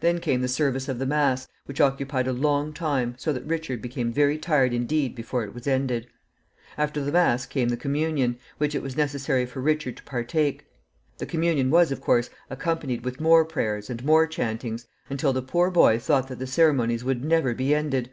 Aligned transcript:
Then 0.00 0.18
came 0.20 0.42
the 0.42 0.48
service 0.48 0.86
of 0.86 0.98
the 0.98 1.06
mass, 1.06 1.48
which 1.64 1.80
occupied 1.80 2.26
a 2.28 2.32
long 2.34 2.74
time, 2.74 3.14
so 3.16 3.32
that 3.32 3.46
Richard 3.46 3.80
became 3.80 4.12
very 4.12 4.36
tired 4.36 4.74
indeed 4.74 5.14
before 5.14 5.44
it 5.44 5.54
was 5.54 5.66
ended. 5.66 6.08
After 6.76 7.02
the 7.02 7.10
mass 7.10 7.46
came 7.46 7.70
the 7.70 7.76
communion, 7.78 8.38
which 8.58 8.74
it 8.74 8.82
was 8.82 8.98
necessary 8.98 9.46
for 9.46 9.62
Richard 9.62 9.96
to 9.96 10.02
partake. 10.02 10.66
The 11.16 11.24
communion 11.24 11.70
was, 11.70 11.90
of 11.90 12.02
course, 12.02 12.28
accompanied 12.50 13.02
with 13.02 13.18
more 13.18 13.46
prayers 13.46 13.88
and 13.88 14.04
more 14.04 14.26
chantings, 14.26 14.86
until 15.08 15.32
the 15.32 15.40
poor 15.40 15.70
boy 15.70 15.98
thought 16.00 16.28
that 16.28 16.38
the 16.38 16.46
ceremonies 16.46 17.02
would 17.02 17.24
never 17.24 17.54
be 17.54 17.74
ended. 17.74 18.10